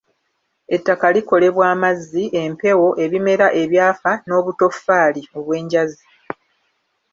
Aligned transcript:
Ettaka 0.75 1.07
likolebwa 1.15 1.65
amazzi, 1.73 2.23
empewo, 2.41 2.89
ebimera 3.05 3.47
ebyafa, 3.61 4.11
n'obutoffali 4.27 5.21
obw'enjazi 5.37 6.05